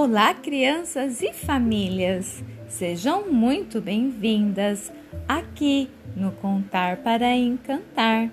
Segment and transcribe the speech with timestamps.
[0.00, 2.40] Olá, crianças e famílias!
[2.68, 4.92] Sejam muito bem-vindas
[5.26, 8.30] aqui no Contar para Encantar.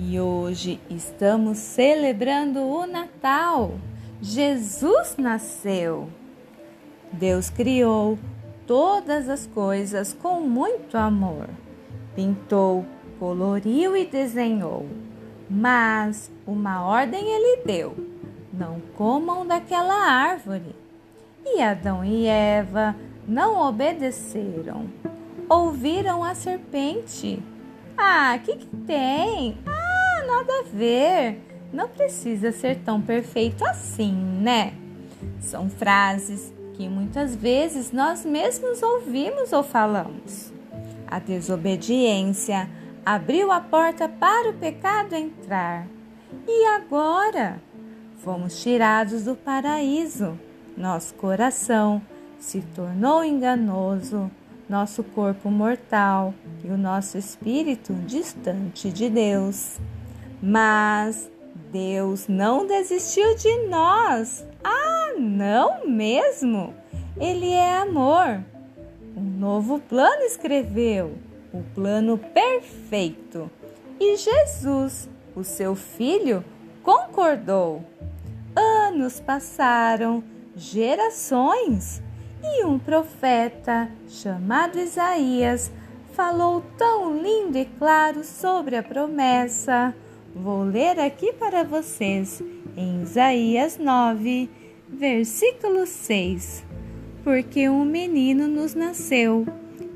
[0.00, 3.78] E hoje estamos celebrando o Natal.
[4.20, 6.10] Jesus nasceu.
[7.12, 8.18] Deus criou
[8.66, 11.48] todas as coisas com muito amor.
[12.16, 12.84] Pintou,
[13.20, 14.84] coloriu e desenhou.
[15.48, 17.94] Mas uma ordem ele deu:
[18.52, 20.74] não comam daquela árvore.
[21.46, 22.94] E Adão e Eva
[23.26, 24.88] não obedeceram.
[25.48, 27.42] Ouviram a serpente.
[27.96, 29.56] Ah, que que tem?
[29.64, 31.40] Ah, nada a ver.
[31.72, 34.74] Não precisa ser tão perfeito assim, né?
[35.40, 40.52] São frases que muitas vezes nós mesmos ouvimos ou falamos.
[41.06, 42.68] A desobediência
[43.04, 45.86] abriu a porta para o pecado entrar.
[46.46, 47.62] E agora?
[48.18, 50.38] Fomos tirados do paraíso.
[50.76, 52.02] Nosso coração
[52.38, 54.30] se tornou enganoso,
[54.68, 59.78] nosso corpo mortal e o nosso espírito distante de Deus.
[60.42, 61.30] Mas
[61.72, 64.46] Deus não desistiu de nós.
[64.62, 66.74] Ah, não mesmo!
[67.18, 68.44] Ele é amor.
[69.16, 71.16] Um novo plano escreveu,
[71.52, 73.50] o plano perfeito.
[73.98, 76.44] E Jesus, o seu filho,
[76.82, 77.82] concordou.
[78.54, 80.22] Anos passaram,
[80.56, 82.02] gerações,
[82.42, 85.70] e um profeta chamado Isaías
[86.14, 89.94] falou tão lindo e claro sobre a promessa.
[90.34, 92.42] Vou ler aqui para vocês
[92.76, 94.48] em Isaías 9,
[94.88, 96.64] versículo 6.
[97.22, 99.46] Porque um menino nos nasceu,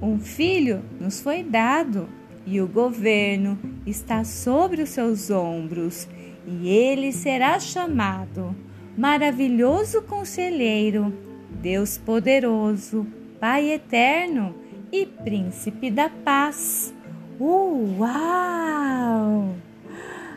[0.03, 2.09] um filho nos foi dado,
[2.47, 6.09] e o governo está sobre os seus ombros
[6.47, 8.55] e ele será chamado
[9.01, 11.11] Maravilhoso Conselheiro,
[11.49, 13.07] Deus Poderoso,
[13.41, 14.55] Pai Eterno
[14.93, 16.93] e Príncipe da Paz.
[17.41, 18.05] Uau!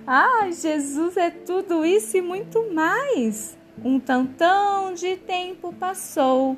[0.08, 3.58] Ah, Jesus é tudo isso e muito mais.
[3.84, 6.56] Um tantão de tempo passou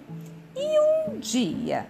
[0.55, 0.79] e
[1.09, 1.87] um dia,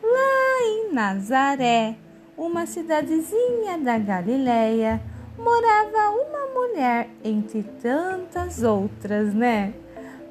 [0.00, 1.96] lá em Nazaré,
[2.38, 5.02] uma cidadezinha da Galileia,
[5.38, 9.74] morava uma mulher entre tantas outras, né?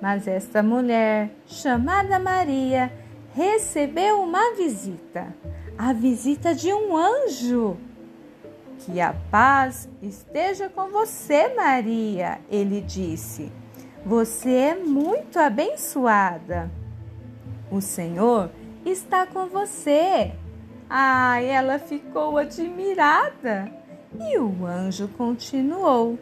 [0.02, 2.92] Mas esta mulher, chamada Maria,
[3.34, 5.34] recebeu uma visita,
[5.78, 7.78] a visita de um anjo.
[8.80, 13.52] Que a paz esteja com você, Maria, ele disse.
[14.06, 16.70] Você é muito abençoada.
[17.72, 18.52] O Senhor
[18.86, 20.34] está com você.
[20.88, 23.85] Ah, ela ficou admirada
[24.20, 26.18] e o anjo continuou: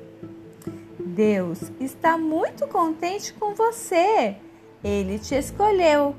[0.99, 4.35] Deus está muito contente com você.
[4.83, 6.15] Ele te escolheu.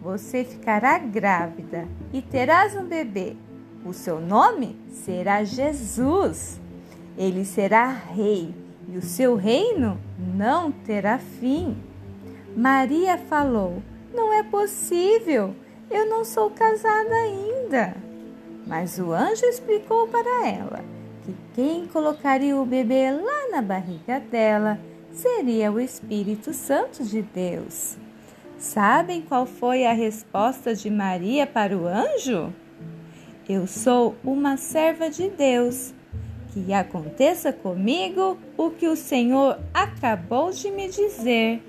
[0.00, 3.36] Você ficará grávida e terás um bebê.
[3.84, 6.60] O seu nome será Jesus.
[7.18, 8.54] Ele será rei
[8.88, 11.76] e o seu reino não terá fim.
[12.56, 13.82] Maria falou:
[14.14, 15.54] Não é possível,
[15.90, 17.96] eu não sou casada ainda.
[18.66, 20.95] Mas o anjo explicou para ela
[21.26, 24.78] que quem colocaria o bebê lá na barriga dela
[25.10, 27.96] seria o Espírito Santo de Deus.
[28.56, 32.52] Sabem qual foi a resposta de Maria para o anjo?
[33.48, 35.92] Eu sou uma serva de Deus.
[36.52, 41.62] Que aconteça comigo o que o Senhor acabou de me dizer.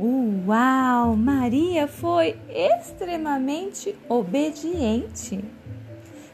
[0.00, 1.14] Uau!
[1.14, 5.44] Maria foi extremamente obediente.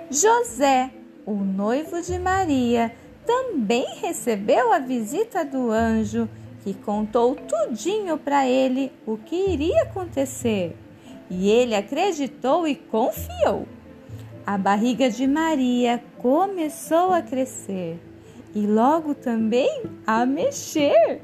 [0.08, 0.90] José
[1.28, 2.90] o noivo de Maria,
[3.26, 6.26] também recebeu a visita do anjo,
[6.64, 10.74] que contou tudinho para ele o que iria acontecer.
[11.28, 13.66] E ele acreditou e confiou.
[14.46, 18.00] A barriga de Maria começou a crescer
[18.54, 21.20] e logo também a mexer.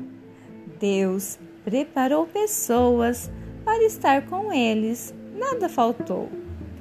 [0.78, 3.30] Deus preparou pessoas
[3.64, 5.14] para estar com eles.
[5.34, 6.28] Nada faltou.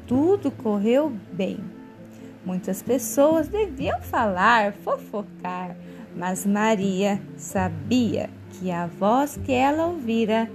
[0.05, 1.72] Tudo correu bem.
[2.45, 5.77] Muitas pessoas deviam falar, fofocar,
[6.15, 10.49] mas Maria sabia que a voz que ela ouvira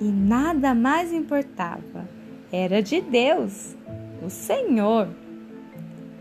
[0.00, 2.08] e nada mais importava
[2.50, 3.76] era de Deus,
[4.24, 5.08] o Senhor.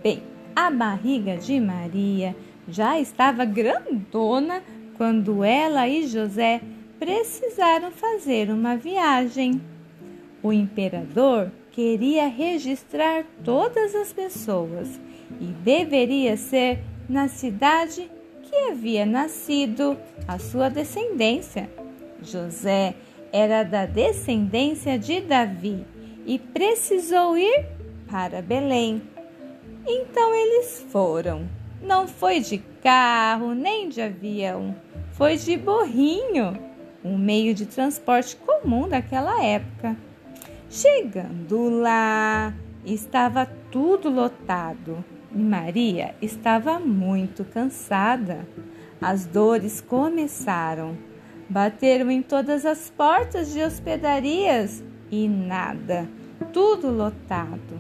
[0.04, 0.22] Bem,
[0.56, 2.36] a barriga de Maria
[2.68, 4.62] já estava grandona
[4.98, 6.62] quando ela e José
[7.00, 9.62] precisaram fazer uma viagem.
[10.42, 15.00] O imperador queria registrar todas as pessoas
[15.40, 18.10] e deveria ser na cidade
[18.44, 19.98] que havia nascido
[20.28, 21.70] a sua descendência.
[22.22, 22.96] José
[23.32, 25.86] era da descendência de Davi
[26.26, 27.66] e precisou ir
[28.08, 29.02] para Belém.
[29.86, 31.50] Então eles foram.
[31.82, 34.74] Não foi de carro nem de avião,
[35.12, 36.58] foi de burrinho,
[37.04, 39.98] um meio de transporte comum daquela época.
[40.70, 42.54] Chegando lá,
[42.86, 45.04] estava tudo lotado
[45.34, 48.48] Maria estava muito cansada.
[49.02, 50.96] As dores começaram.
[51.50, 56.08] Bateram em todas as portas de hospedarias e nada,
[56.52, 57.80] tudo lotado.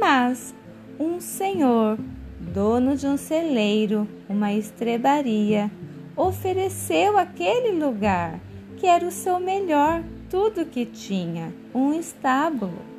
[0.00, 0.54] Mas
[0.98, 1.98] um senhor,
[2.40, 5.70] dono de um celeiro, uma estrebaria,
[6.16, 8.40] ofereceu aquele lugar,
[8.76, 12.97] que era o seu melhor, tudo que tinha, um estábulo.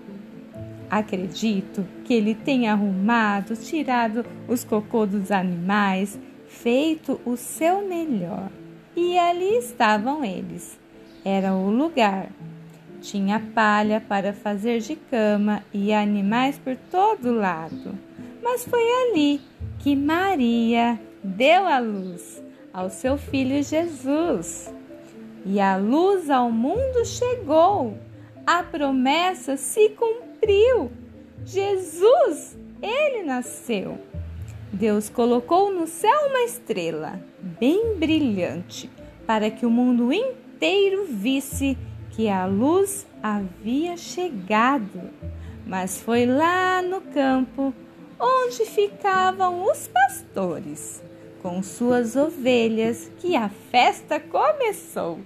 [0.90, 8.50] Acredito que ele tenha arrumado, tirado os cocô dos animais, feito o seu melhor.
[8.96, 10.80] E ali estavam eles.
[11.24, 12.30] Era o lugar.
[13.02, 17.96] Tinha palha para fazer de cama e animais por todo lado.
[18.42, 19.40] Mas foi ali
[19.78, 22.42] que Maria deu a luz
[22.74, 24.74] ao seu filho Jesus.
[25.46, 27.98] E a luz ao mundo chegou.
[28.46, 29.90] A promessa se
[30.40, 30.92] cumpriu.
[31.46, 33.98] Jesus, ele nasceu.
[34.72, 37.20] Deus colocou no céu uma estrela
[37.60, 38.90] bem brilhante
[39.26, 41.78] para que o mundo inteiro visse
[42.12, 45.10] que a luz havia chegado.
[45.66, 47.74] Mas foi lá no campo
[48.20, 51.02] onde ficavam os pastores
[51.42, 55.20] com suas ovelhas que a festa começou.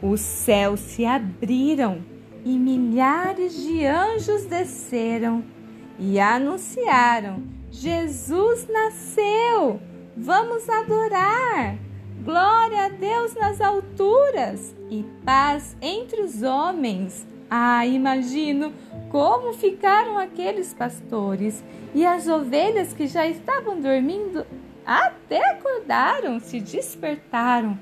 [0.00, 2.13] Os céus se abriram
[2.44, 5.44] e milhares de anjos desceram
[5.98, 7.42] e anunciaram
[7.74, 9.80] Jesus nasceu!
[10.16, 11.76] Vamos adorar!
[12.22, 17.26] Glória a Deus nas alturas e paz entre os homens.
[17.50, 18.72] Ah, imagino
[19.10, 24.46] como ficaram aqueles pastores e as ovelhas que já estavam dormindo
[24.86, 27.76] até acordaram, se despertaram.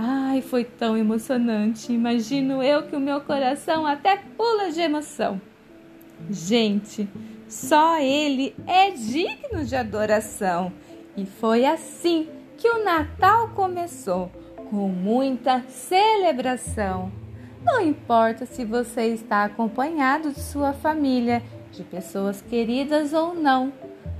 [0.00, 1.92] Ai, foi tão emocionante.
[1.92, 5.40] Imagino eu que o meu coração até pula de emoção.
[6.30, 7.08] Gente,
[7.48, 10.72] só Ele é digno de adoração.
[11.16, 14.30] E foi assim que o Natal começou,
[14.70, 17.10] com muita celebração.
[17.64, 21.42] Não importa se você está acompanhado de sua família,
[21.72, 23.72] de pessoas queridas ou não.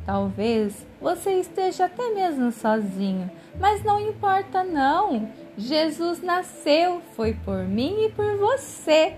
[0.04, 3.30] Talvez você esteja até mesmo sozinho,
[3.60, 5.28] mas não importa não.
[5.58, 9.16] Jesus nasceu, foi por mim e por você,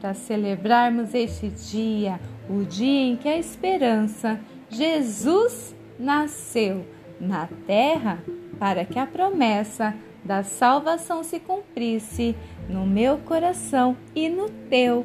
[0.00, 2.18] para celebrarmos este dia,
[2.48, 4.40] o dia em que a esperança,
[4.70, 6.86] Jesus nasceu
[7.20, 8.24] na terra
[8.58, 9.94] para que a promessa
[10.24, 12.34] da salvação se cumprisse
[12.70, 15.04] no meu coração e no teu.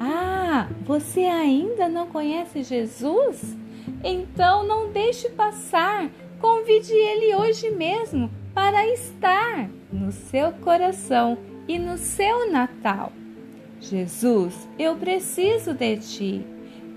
[0.00, 3.54] Ah, você ainda não conhece Jesus?
[4.02, 6.08] Então não deixe passar.
[6.40, 11.36] Convide ele hoje mesmo para estar no seu coração
[11.68, 13.12] e no seu Natal.
[13.80, 16.46] Jesus, eu preciso de ti.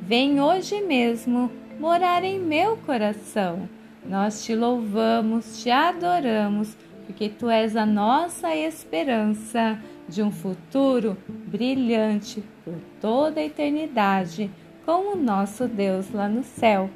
[0.01, 3.68] Vem hoje mesmo morar em meu coração.
[4.07, 12.44] Nós te louvamos, te adoramos, porque tu és a nossa esperança de um futuro brilhante
[12.64, 14.49] por toda a eternidade
[14.85, 16.90] com o nosso Deus lá no céu.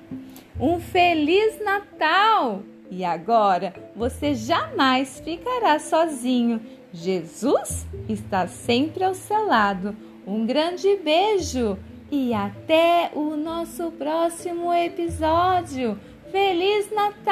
[0.59, 2.61] Um feliz Natal!
[2.91, 6.59] E agora você jamais ficará sozinho.
[6.91, 9.95] Jesus está sempre ao seu lado.
[10.25, 11.77] Um grande beijo
[12.11, 15.99] e até o nosso próximo episódio.
[16.31, 17.29] Feliz Natal!